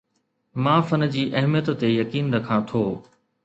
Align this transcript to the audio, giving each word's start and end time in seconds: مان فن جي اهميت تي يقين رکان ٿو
مان 0.63 0.81
فن 0.91 1.07
جي 1.17 1.27
اهميت 1.41 1.71
تي 1.85 1.93
يقين 1.99 2.33
رکان 2.39 2.69
ٿو 2.75 2.85